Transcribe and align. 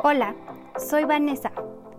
Hola, 0.00 0.36
soy 0.78 1.02
Vanessa, 1.02 1.50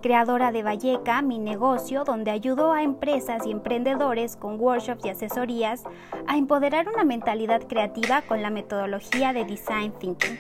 creadora 0.01 0.53
de 0.53 0.63
Valleca, 0.63 1.21
mi 1.21 1.38
negocio 1.38 2.05
donde 2.05 2.31
ayudo 2.31 2.71
a 2.71 2.81
empresas 2.81 3.46
y 3.46 3.51
emprendedores 3.51 4.37
con 4.37 4.57
workshops 4.57 5.03
y 5.03 5.10
asesorías 5.10 5.83
a 6.25 6.38
empoderar 6.38 6.88
una 6.88 7.03
mentalidad 7.03 7.62
creativa 7.67 8.21
con 8.21 8.42
la 8.42 8.51
metodología 8.51 9.33
de 9.33 9.43
Design 9.43 9.92
Thinking. 9.99 10.39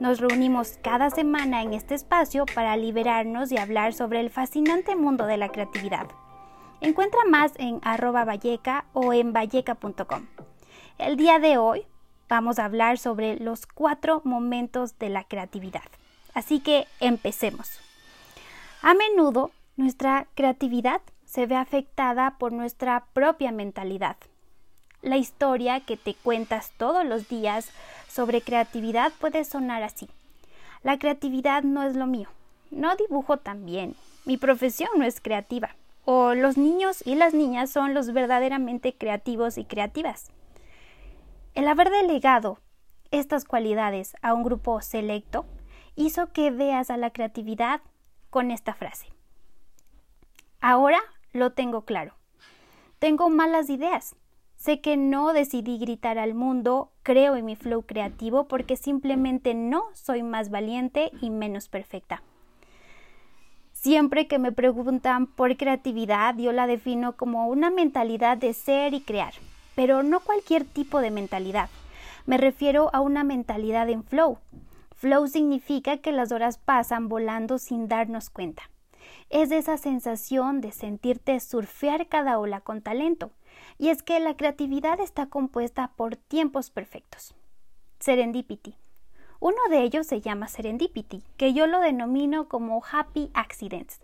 Nos 0.00 0.18
reunimos 0.18 0.80
cada 0.82 1.10
semana 1.10 1.62
en 1.62 1.72
este 1.72 1.94
espacio 1.94 2.46
para 2.52 2.76
liberarnos 2.76 3.52
y 3.52 3.58
hablar 3.58 3.92
sobre 3.92 4.18
el 4.18 4.28
fascinante 4.28 4.96
mundo 4.96 5.26
de 5.26 5.36
la 5.36 5.50
creatividad. 5.50 6.08
Encuentra 6.80 7.20
más 7.30 7.52
en 7.58 7.78
arroba 7.84 8.24
valleca 8.24 8.86
o 8.92 9.12
en 9.12 9.32
valleca.com. 9.32 10.26
El 10.98 11.16
día 11.16 11.38
de 11.38 11.58
hoy 11.58 11.86
vamos 12.28 12.58
a 12.58 12.64
hablar 12.64 12.98
sobre 12.98 13.38
los 13.38 13.66
cuatro 13.66 14.20
momentos 14.24 14.98
de 14.98 15.10
la 15.10 15.22
creatividad. 15.22 15.82
Así 16.38 16.60
que 16.60 16.86
empecemos. 17.00 17.80
A 18.80 18.94
menudo 18.94 19.50
nuestra 19.76 20.28
creatividad 20.36 21.00
se 21.24 21.46
ve 21.46 21.56
afectada 21.56 22.36
por 22.38 22.52
nuestra 22.52 23.06
propia 23.12 23.50
mentalidad. 23.50 24.16
La 25.02 25.16
historia 25.16 25.80
que 25.80 25.96
te 25.96 26.14
cuentas 26.14 26.70
todos 26.76 27.04
los 27.04 27.28
días 27.28 27.72
sobre 28.06 28.40
creatividad 28.40 29.12
puede 29.18 29.42
sonar 29.42 29.82
así. 29.82 30.08
La 30.84 30.96
creatividad 31.00 31.64
no 31.64 31.82
es 31.82 31.96
lo 31.96 32.06
mío. 32.06 32.28
No 32.70 32.94
dibujo 32.94 33.38
tan 33.38 33.66
bien. 33.66 33.96
Mi 34.24 34.36
profesión 34.36 34.90
no 34.96 35.04
es 35.04 35.20
creativa. 35.20 35.74
O 36.04 36.34
los 36.34 36.56
niños 36.56 37.04
y 37.04 37.16
las 37.16 37.34
niñas 37.34 37.68
son 37.68 37.94
los 37.94 38.12
verdaderamente 38.12 38.94
creativos 38.94 39.58
y 39.58 39.64
creativas. 39.64 40.30
El 41.56 41.66
haber 41.66 41.90
delegado 41.90 42.60
estas 43.10 43.44
cualidades 43.44 44.14
a 44.22 44.34
un 44.34 44.44
grupo 44.44 44.80
selecto 44.82 45.44
hizo 45.98 46.32
que 46.32 46.50
veas 46.50 46.90
a 46.90 46.96
la 46.96 47.10
creatividad 47.10 47.80
con 48.30 48.50
esta 48.50 48.72
frase. 48.74 49.08
Ahora 50.60 51.00
lo 51.32 51.52
tengo 51.52 51.82
claro. 51.82 52.14
Tengo 52.98 53.28
malas 53.28 53.68
ideas. 53.68 54.16
Sé 54.56 54.80
que 54.80 54.96
no 54.96 55.32
decidí 55.32 55.78
gritar 55.78 56.18
al 56.18 56.34
mundo, 56.34 56.90
creo 57.02 57.36
en 57.36 57.44
mi 57.44 57.54
flow 57.54 57.82
creativo 57.82 58.48
porque 58.48 58.76
simplemente 58.76 59.54
no 59.54 59.84
soy 59.92 60.22
más 60.22 60.50
valiente 60.50 61.12
y 61.20 61.30
menos 61.30 61.68
perfecta. 61.68 62.22
Siempre 63.72 64.26
que 64.26 64.40
me 64.40 64.50
preguntan 64.50 65.26
por 65.26 65.56
creatividad, 65.56 66.36
yo 66.36 66.52
la 66.52 66.66
defino 66.66 67.16
como 67.16 67.46
una 67.46 67.70
mentalidad 67.70 68.36
de 68.36 68.52
ser 68.52 68.94
y 68.94 69.00
crear 69.00 69.34
pero 69.78 70.02
no 70.02 70.18
cualquier 70.18 70.64
tipo 70.64 71.00
de 71.00 71.12
mentalidad. 71.12 71.68
Me 72.26 72.36
refiero 72.36 72.90
a 72.92 73.00
una 73.00 73.22
mentalidad 73.22 73.88
en 73.88 74.02
flow. 74.02 74.38
Flow 74.98 75.28
significa 75.28 75.98
que 75.98 76.10
las 76.10 76.32
horas 76.32 76.58
pasan 76.58 77.08
volando 77.08 77.58
sin 77.58 77.86
darnos 77.86 78.30
cuenta. 78.30 78.64
Es 79.30 79.52
esa 79.52 79.76
sensación 79.76 80.60
de 80.60 80.72
sentirte 80.72 81.38
surfear 81.38 82.08
cada 82.08 82.36
ola 82.40 82.62
con 82.62 82.82
talento. 82.82 83.30
Y 83.78 83.90
es 83.90 84.02
que 84.02 84.18
la 84.18 84.36
creatividad 84.36 84.98
está 84.98 85.26
compuesta 85.26 85.92
por 85.94 86.16
tiempos 86.16 86.70
perfectos. 86.70 87.36
Serendipity. 88.00 88.74
Uno 89.38 89.58
de 89.70 89.82
ellos 89.82 90.04
se 90.04 90.20
llama 90.20 90.48
serendipity, 90.48 91.22
que 91.36 91.52
yo 91.52 91.68
lo 91.68 91.78
denomino 91.78 92.48
como 92.48 92.82
happy 92.90 93.30
accidents. 93.34 94.00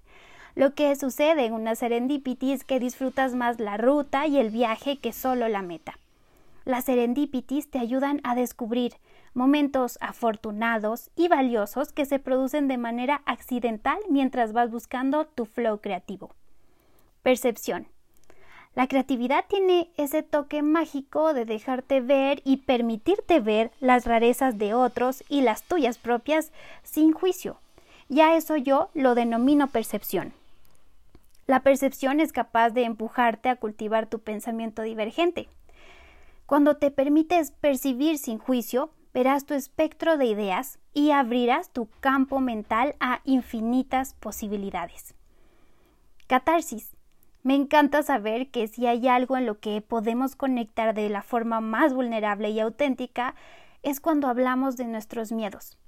Lo 0.55 0.77
que 0.77 0.95
sucede 0.95 1.45
en 1.45 1.55
una 1.55 1.75
serendipity 1.75 2.53
es 2.53 2.63
que 2.63 2.79
disfrutas 2.79 3.35
más 3.35 3.59
la 3.59 3.79
ruta 3.79 4.29
y 4.29 4.39
el 4.39 4.51
viaje 4.51 4.99
que 4.99 5.13
solo 5.13 5.49
la 5.49 5.63
meta. 5.63 5.99
Las 6.65 6.85
serendipities 6.85 7.69
te 7.69 7.81
ayudan 7.81 8.21
a 8.23 8.37
descubrir 8.37 8.95
momentos 9.35 9.99
afortunados 10.01 11.11
y 11.17 11.29
valiosos 11.29 11.93
que 11.93 12.07
se 12.07 12.19
producen 12.19 12.69
de 12.69 12.79
manera 12.79 13.23
accidental 13.27 13.99
mientras 14.09 14.53
vas 14.53 14.71
buscando 14.71 15.27
tu 15.27 15.45
flow 15.45 15.81
creativo. 15.81 16.31
Percepción. 17.23 17.89
La 18.75 18.89
creatividad 18.89 19.45
tiene 19.49 19.91
ese 19.97 20.23
toque 20.23 20.63
mágico 20.63 21.33
de 21.33 21.45
dejarte 21.45 22.01
ver 22.01 22.43
y 22.45 22.59
permitirte 22.59 23.39
ver 23.39 23.71
las 23.81 24.05
rarezas 24.05 24.59
de 24.59 24.75
otros 24.75 25.23
y 25.29 25.43
las 25.43 25.63
tuyas 25.63 25.99
propias 25.99 26.51
sin 26.83 27.13
juicio. 27.13 27.59
Ya 28.09 28.37
eso 28.37 28.57
yo 28.57 28.91
lo 28.95 29.15
denomino 29.15 29.69
percepción. 29.69 30.33
La 31.47 31.61
percepción 31.61 32.21
es 32.21 32.33
capaz 32.33 32.71
de 32.71 32.85
empujarte 32.85 33.49
a 33.49 33.57
cultivar 33.57 34.07
tu 34.07 34.19
pensamiento 34.19 34.83
divergente. 34.83 35.49
Cuando 36.47 36.77
te 36.77 36.91
permites 36.91 37.53
percibir 37.53 38.19
sin 38.19 38.39
juicio, 38.39 38.91
verás 39.15 39.47
tu 39.47 39.55
espectro 39.55 40.19
de 40.19 40.27
ideas 40.27 40.81
y 40.93 41.13
abrirás 41.13 41.71
tu 41.71 41.89
campo 42.01 42.41
mental 42.41 42.97
a 42.99 43.21
infinitas 43.25 44.15
posibilidades. 44.15 45.15
Catarsis. 46.27 46.91
Me 47.45 47.55
encanta 47.55 48.03
saber 48.03 48.51
que 48.51 48.69
si 48.69 48.87
hay 48.87 49.07
algo 49.07 49.37
en 49.37 49.45
lo 49.45 49.61
que 49.61 49.83
podemos 49.83 50.35
conectar 50.35 50.95
de 50.95 51.11
la 51.11 51.23
forma 51.23 51.61
más 51.61 51.93
vulnerable 51.93 52.49
y 52.51 52.59
auténtica 52.59 53.35
es 53.83 54.01
cuando 54.01 54.29
hablamos 54.29 54.77
de 54.77 54.87
nuestros 54.87 55.31
miedos. 55.31 55.79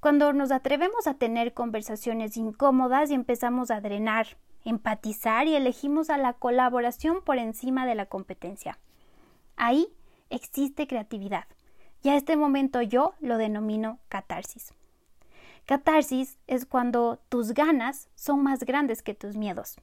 Cuando 0.00 0.32
nos 0.34 0.52
atrevemos 0.52 1.06
a 1.06 1.14
tener 1.14 1.54
conversaciones 1.54 2.36
incómodas 2.36 3.10
y 3.10 3.14
empezamos 3.14 3.70
a 3.70 3.80
drenar, 3.80 4.36
empatizar 4.64 5.46
y 5.46 5.56
elegimos 5.56 6.10
a 6.10 6.18
la 6.18 6.34
colaboración 6.34 7.22
por 7.22 7.38
encima 7.38 7.86
de 7.86 7.94
la 7.94 8.06
competencia. 8.06 8.78
Ahí 9.56 9.88
existe 10.28 10.86
creatividad 10.86 11.46
y 12.02 12.10
a 12.10 12.16
este 12.16 12.36
momento 12.36 12.82
yo 12.82 13.14
lo 13.20 13.38
denomino 13.38 13.98
catarsis. 14.08 14.72
Catarsis 15.66 16.38
es 16.46 16.64
cuando 16.64 17.18
tus 17.28 17.52
ganas 17.52 18.08
son 18.14 18.42
más 18.42 18.60
grandes 18.60 19.02
que 19.02 19.14
tus 19.14 19.36
miedos 19.36 19.76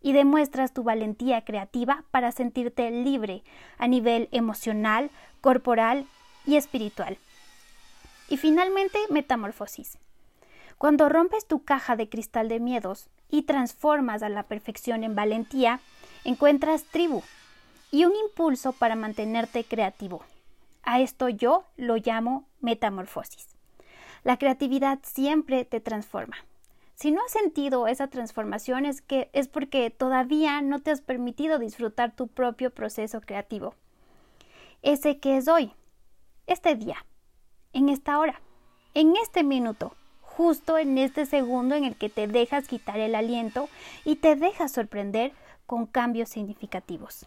y 0.00 0.12
demuestras 0.12 0.72
tu 0.72 0.82
valentía 0.82 1.44
creativa 1.44 2.04
para 2.10 2.32
sentirte 2.32 2.90
libre 2.90 3.42
a 3.78 3.88
nivel 3.88 4.28
emocional, 4.32 5.10
corporal 5.40 6.06
y 6.46 6.56
espiritual. 6.56 7.18
Y 8.28 8.36
finalmente, 8.36 8.98
metamorfosis. 9.10 9.98
Cuando 10.76 11.08
rompes 11.08 11.46
tu 11.46 11.64
caja 11.64 11.96
de 11.96 12.08
cristal 12.08 12.48
de 12.48 12.60
miedos 12.60 13.08
y 13.30 13.42
transformas 13.42 14.22
a 14.22 14.28
la 14.28 14.44
perfección 14.44 15.02
en 15.02 15.14
valentía, 15.14 15.80
encuentras 16.24 16.84
tribu 16.84 17.22
y 17.90 18.04
un 18.04 18.12
impulso 18.14 18.72
para 18.72 18.96
mantenerte 18.96 19.64
creativo. 19.64 20.22
A 20.90 21.00
esto 21.00 21.28
yo 21.28 21.66
lo 21.76 21.96
llamo 21.96 22.46
metamorfosis. 22.62 23.46
La 24.24 24.38
creatividad 24.38 25.00
siempre 25.02 25.66
te 25.66 25.80
transforma. 25.80 26.38
Si 26.94 27.10
no 27.10 27.22
has 27.22 27.30
sentido 27.30 27.88
esa 27.88 28.06
transformación 28.06 28.86
es 28.86 29.02
que 29.02 29.28
es 29.34 29.48
porque 29.48 29.90
todavía 29.90 30.62
no 30.62 30.80
te 30.80 30.90
has 30.90 31.02
permitido 31.02 31.58
disfrutar 31.58 32.16
tu 32.16 32.26
propio 32.26 32.70
proceso 32.70 33.20
creativo. 33.20 33.74
Ese 34.80 35.18
que 35.18 35.36
es 35.36 35.46
hoy, 35.46 35.74
este 36.46 36.74
día, 36.74 37.04
en 37.74 37.90
esta 37.90 38.18
hora, 38.18 38.40
en 38.94 39.14
este 39.16 39.44
minuto, 39.44 39.92
justo 40.22 40.78
en 40.78 40.96
este 40.96 41.26
segundo 41.26 41.74
en 41.74 41.84
el 41.84 41.96
que 41.96 42.08
te 42.08 42.28
dejas 42.28 42.66
quitar 42.66 42.98
el 42.98 43.14
aliento 43.14 43.68
y 44.06 44.16
te 44.16 44.36
dejas 44.36 44.72
sorprender 44.72 45.32
con 45.66 45.84
cambios 45.84 46.30
significativos. 46.30 47.26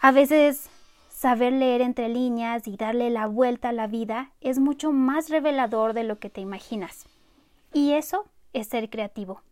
A 0.00 0.10
veces 0.10 0.70
saber 1.18 1.52
leer 1.52 1.80
entre 1.80 2.08
líneas 2.08 2.68
y 2.68 2.76
darle 2.76 3.10
la 3.10 3.26
vuelta 3.26 3.70
a 3.70 3.72
la 3.72 3.88
vida 3.88 4.30
es 4.40 4.60
mucho 4.60 4.92
más 4.92 5.30
revelador 5.30 5.92
de 5.92 6.04
lo 6.04 6.20
que 6.20 6.30
te 6.30 6.40
imaginas. 6.40 7.06
Y 7.72 7.94
eso 7.94 8.26
es 8.52 8.68
ser 8.68 8.88
creativo. 8.88 9.42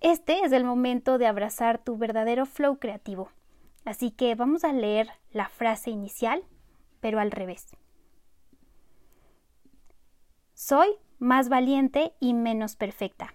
Este 0.00 0.40
es 0.40 0.50
el 0.50 0.64
momento 0.64 1.18
de 1.18 1.28
abrazar 1.28 1.78
tu 1.78 1.96
verdadero 1.96 2.46
flow 2.46 2.80
creativo. 2.80 3.30
Así 3.84 4.10
que 4.10 4.34
vamos 4.34 4.64
a 4.64 4.72
leer 4.72 5.08
la 5.30 5.48
frase 5.48 5.92
inicial, 5.92 6.42
pero 6.98 7.20
al 7.20 7.30
revés. 7.30 7.68
Soy 10.54 10.88
más 11.20 11.48
valiente 11.48 12.12
y 12.18 12.34
menos 12.34 12.74
perfecta. 12.74 13.34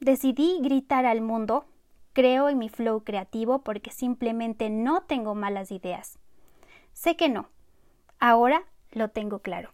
Decidí 0.00 0.60
gritar 0.62 1.04
al 1.04 1.20
mundo, 1.20 1.66
creo 2.14 2.48
en 2.48 2.56
mi 2.56 2.70
flow 2.70 3.04
creativo 3.04 3.62
porque 3.62 3.90
simplemente 3.90 4.70
no 4.70 5.02
tengo 5.02 5.34
malas 5.34 5.70
ideas. 5.70 6.18
Sé 6.92 7.16
que 7.16 7.28
no. 7.28 7.48
Ahora 8.18 8.62
lo 8.92 9.08
tengo 9.08 9.40
claro. 9.40 9.70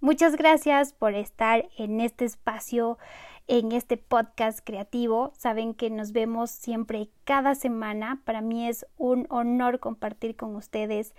Muchas 0.00 0.34
gracias 0.36 0.92
por 0.92 1.14
estar 1.14 1.68
en 1.78 2.00
este 2.00 2.24
espacio, 2.24 2.98
en 3.46 3.70
este 3.70 3.96
podcast 3.96 4.58
creativo. 4.64 5.32
Saben 5.36 5.74
que 5.74 5.90
nos 5.90 6.12
vemos 6.12 6.50
siempre 6.50 7.08
cada 7.24 7.54
semana. 7.54 8.20
Para 8.24 8.40
mí 8.40 8.68
es 8.68 8.84
un 8.96 9.26
honor 9.30 9.78
compartir 9.78 10.34
con 10.34 10.56
ustedes 10.56 11.14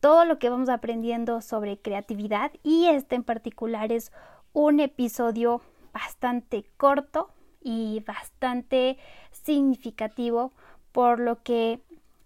todo 0.00 0.24
lo 0.24 0.38
que 0.38 0.50
vamos 0.50 0.68
aprendiendo 0.68 1.40
sobre 1.40 1.78
creatividad 1.78 2.52
y 2.62 2.86
este 2.86 3.16
en 3.16 3.24
particular 3.24 3.90
es 3.90 4.12
un 4.52 4.80
episodio 4.80 5.60
bastante 5.92 6.64
corto 6.76 7.30
y 7.60 8.04
bastante 8.06 8.98
significativo 9.32 10.52
por 10.92 11.18
lo 11.18 11.42
que 11.42 11.80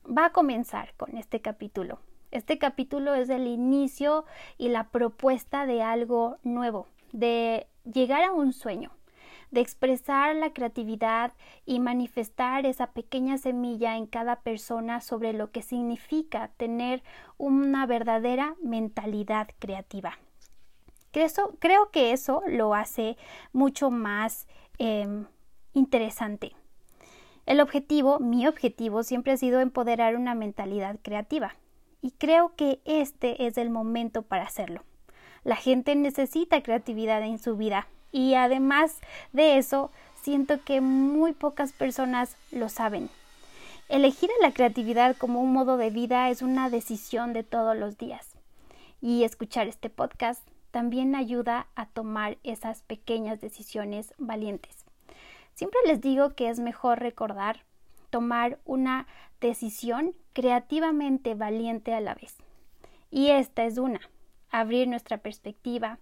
va 0.06 0.26
a 0.26 0.32
comenzar 0.32 0.94
con 0.96 1.16
este 1.16 1.40
capítulo. 1.40 1.98
Este 2.30 2.58
capítulo 2.58 3.14
es 3.14 3.28
el 3.28 3.46
inicio 3.46 4.24
y 4.56 4.68
la 4.68 4.88
propuesta 4.88 5.66
de 5.66 5.82
algo 5.82 6.38
nuevo, 6.42 6.86
de 7.12 7.66
llegar 7.84 8.24
a 8.24 8.32
un 8.32 8.52
sueño, 8.52 8.90
de 9.50 9.60
expresar 9.60 10.34
la 10.34 10.54
creatividad 10.54 11.34
y 11.66 11.78
manifestar 11.78 12.64
esa 12.64 12.88
pequeña 12.88 13.36
semilla 13.36 13.96
en 13.96 14.06
cada 14.06 14.36
persona 14.36 15.02
sobre 15.02 15.34
lo 15.34 15.50
que 15.50 15.60
significa 15.60 16.48
tener 16.56 17.02
una 17.36 17.84
verdadera 17.84 18.56
mentalidad 18.62 19.48
creativa. 19.58 20.18
Creo, 21.12 21.90
que 21.90 22.12
eso 22.12 22.42
lo 22.48 22.74
hace 22.74 23.18
mucho 23.52 23.90
más 23.90 24.48
em, 24.78 25.26
interesante. 25.74 26.56
El 27.44 27.60
objetivo, 27.60 28.20
mi 28.20 28.46
objetivo, 28.46 29.02
siempre 29.02 29.32
ha 29.32 29.36
sido 29.36 29.60
empoderar 29.60 30.16
una 30.16 30.34
mentalidad 30.34 30.98
creativa 31.02 31.56
y 32.00 32.12
creo 32.12 32.54
que 32.56 32.80
este 32.84 33.46
es 33.46 33.58
el 33.58 33.70
momento 33.70 34.22
para 34.22 34.44
hacerlo. 34.44 34.84
La 35.44 35.56
gente 35.56 35.96
necesita 35.96 36.62
creatividad 36.62 37.22
en 37.22 37.38
su 37.38 37.56
vida 37.56 37.88
y 38.12 38.34
además 38.34 39.00
de 39.32 39.58
eso, 39.58 39.90
siento 40.22 40.62
que 40.62 40.80
muy 40.80 41.32
pocas 41.32 41.72
personas 41.72 42.36
lo 42.52 42.68
saben. 42.68 43.10
Elegir 43.88 44.30
a 44.30 44.46
la 44.46 44.54
creatividad 44.54 45.16
como 45.16 45.40
un 45.40 45.52
modo 45.52 45.76
de 45.76 45.90
vida 45.90 46.30
es 46.30 46.42
una 46.42 46.70
decisión 46.70 47.32
de 47.32 47.42
todos 47.42 47.76
los 47.76 47.98
días. 47.98 48.36
Y 49.00 49.24
escuchar 49.24 49.66
este 49.66 49.90
podcast 49.90 50.46
también 50.70 51.14
ayuda 51.16 51.66
a 51.74 51.86
tomar 51.86 52.38
esas 52.44 52.82
pequeñas 52.82 53.40
decisiones 53.40 54.14
valientes. 54.16 54.81
Siempre 55.62 55.78
les 55.86 56.00
digo 56.00 56.34
que 56.34 56.48
es 56.48 56.58
mejor 56.58 56.98
recordar 56.98 57.60
tomar 58.10 58.58
una 58.64 59.06
decisión 59.40 60.10
creativamente 60.32 61.36
valiente 61.36 61.94
a 61.94 62.00
la 62.00 62.16
vez. 62.16 62.36
Y 63.12 63.28
esta 63.28 63.62
es 63.64 63.78
una, 63.78 64.00
abrir 64.50 64.88
nuestra 64.88 65.18
perspectiva, 65.18 66.00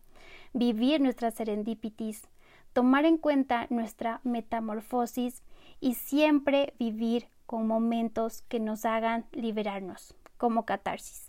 vivir 0.54 1.02
nuestras 1.02 1.34
serendipities, 1.34 2.22
tomar 2.72 3.04
en 3.04 3.18
cuenta 3.18 3.66
nuestra 3.68 4.22
metamorfosis 4.24 5.42
y 5.78 5.92
siempre 5.92 6.72
vivir 6.78 7.28
con 7.44 7.66
momentos 7.66 8.40
que 8.48 8.60
nos 8.60 8.86
hagan 8.86 9.26
liberarnos, 9.30 10.14
como 10.38 10.64
catarsis. 10.64 11.28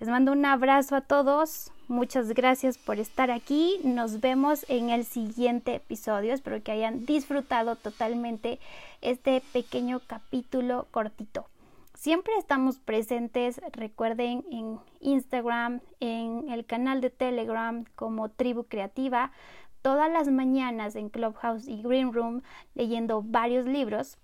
Les 0.00 0.08
mando 0.08 0.32
un 0.32 0.44
abrazo 0.44 0.96
a 0.96 1.02
todos. 1.02 1.70
Muchas 1.88 2.30
gracias 2.32 2.78
por 2.78 2.98
estar 2.98 3.30
aquí. 3.30 3.78
Nos 3.84 4.20
vemos 4.20 4.64
en 4.70 4.88
el 4.88 5.04
siguiente 5.04 5.74
episodio. 5.74 6.32
Espero 6.32 6.62
que 6.62 6.72
hayan 6.72 7.04
disfrutado 7.04 7.76
totalmente 7.76 8.58
este 9.02 9.42
pequeño 9.52 10.00
capítulo 10.06 10.86
cortito. 10.90 11.44
Siempre 11.92 12.32
estamos 12.38 12.78
presentes, 12.78 13.60
recuerden, 13.72 14.46
en 14.50 14.78
Instagram, 15.00 15.80
en 16.00 16.50
el 16.50 16.64
canal 16.64 17.02
de 17.02 17.10
Telegram 17.10 17.84
como 17.96 18.30
Tribu 18.30 18.64
Creativa, 18.64 19.30
todas 19.82 20.10
las 20.10 20.28
mañanas 20.28 20.96
en 20.96 21.10
Clubhouse 21.10 21.68
y 21.68 21.82
Green 21.82 22.14
Room 22.14 22.40
leyendo 22.74 23.20
varios 23.22 23.66
libros. 23.66 24.16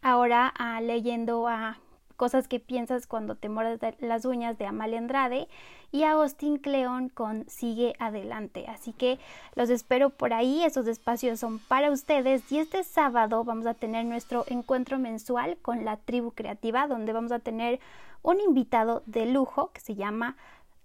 Ahora 0.00 0.50
ah, 0.56 0.80
leyendo 0.80 1.46
a 1.46 1.78
Cosas 2.20 2.48
que 2.48 2.60
piensas 2.60 3.06
cuando 3.06 3.34
te 3.34 3.48
muerdes 3.48 3.94
las 3.98 4.26
uñas 4.26 4.58
de 4.58 4.66
Amalia 4.66 4.98
Andrade 4.98 5.48
y 5.90 6.02
Agustín 6.02 6.58
Cleón 6.58 7.08
con 7.08 7.48
Sigue 7.48 7.94
Adelante. 7.98 8.66
Así 8.68 8.92
que 8.92 9.18
los 9.54 9.70
espero 9.70 10.10
por 10.10 10.34
ahí, 10.34 10.62
esos 10.62 10.86
espacios 10.86 11.40
son 11.40 11.60
para 11.60 11.90
ustedes 11.90 12.42
y 12.52 12.58
este 12.58 12.84
sábado 12.84 13.42
vamos 13.42 13.64
a 13.64 13.72
tener 13.72 14.04
nuestro 14.04 14.44
encuentro 14.48 14.98
mensual 14.98 15.56
con 15.62 15.86
la 15.86 15.96
tribu 15.96 16.32
creativa 16.32 16.86
donde 16.86 17.14
vamos 17.14 17.32
a 17.32 17.38
tener 17.38 17.80
un 18.20 18.38
invitado 18.38 19.02
de 19.06 19.24
lujo 19.24 19.70
que 19.72 19.80
se 19.80 19.94
llama 19.94 20.36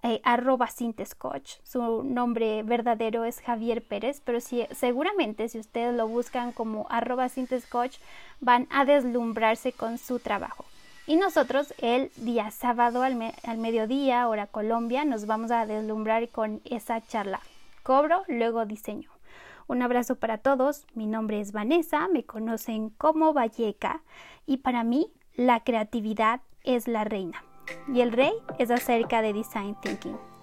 eh, 0.04 0.22
arroba 0.24 0.68
Sintescoach. 0.68 1.58
Su 1.64 2.02
nombre 2.02 2.64
verdadero 2.64 3.26
es 3.26 3.42
Javier 3.42 3.82
Pérez, 3.86 4.22
pero 4.24 4.40
si, 4.40 4.66
seguramente 4.72 5.50
si 5.50 5.60
ustedes 5.60 5.94
lo 5.94 6.08
buscan 6.08 6.54
como 6.54 6.88
arroba 6.90 7.28
Sintescoach 7.28 7.98
van 8.40 8.70
a 8.72 8.86
deslumbrarse 8.86 9.74
con 9.74 9.98
su 9.98 10.20
trabajo. 10.20 10.64
Y 11.08 11.18
nosotros 11.18 11.74
el 11.78 12.10
día 12.16 12.50
sábado 12.50 13.04
al, 13.04 13.16
mediodía, 13.58 14.28
hora 14.28 14.48
Colombia, 14.48 15.06
nos 15.06 15.28
vamos 15.28 15.52
a 15.52 15.68
deslumbrar 15.68 16.30
con 16.30 16.62
esa 16.66 17.00
charla. 17.06 17.42
Cobro, 17.84 18.24
luego 18.28 18.66
diseño. 18.66 19.12
Un 19.68 19.84
abrazo 19.84 20.16
para 20.16 20.40
todos. 20.40 20.88
Mi 20.96 21.06
nombre 21.06 21.40
es 21.40 21.52
Vanessa, 21.52 22.08
me 22.08 22.24
conocen 22.24 22.90
como 22.90 23.34
Valleca 23.34 24.02
y 24.48 24.58
para 24.58 24.84
mí 24.84 25.12
la 25.36 25.60
creatividad 25.60 26.42
es 26.64 26.88
la 26.88 27.04
reina 27.04 27.44
y 27.94 28.02
el 28.02 28.12
rey 28.12 28.34
es 28.58 28.72
acerca 28.72 29.22
de 29.22 29.34
design 29.34 29.76
thinking. 29.82 30.35